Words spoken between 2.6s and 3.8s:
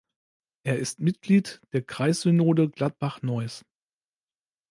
Gladbach-Neuss.